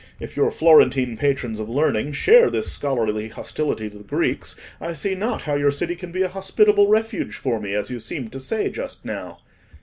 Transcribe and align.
If 0.19 0.35
your 0.35 0.49
Florentine 0.49 1.15
patrons 1.15 1.59
of 1.59 1.69
learning 1.69 2.13
share 2.13 2.49
this 2.49 2.71
scholarly 2.73 3.27
hostility 3.27 3.87
to 3.87 3.99
the 3.99 4.03
Greeks, 4.03 4.55
I 4.81 4.93
see 4.93 5.13
not 5.13 5.43
how 5.43 5.53
your 5.53 5.69
city 5.69 5.95
can 5.95 6.11
be 6.11 6.23
a 6.23 6.27
hospitable 6.27 6.87
refuge 6.87 7.35
for 7.35 7.59
me, 7.59 7.75
as 7.75 7.91
you 7.91 7.99
seemed 7.99 8.31
to 8.31 8.39
say 8.39 8.69
just 8.71 9.05
now." 9.05 9.41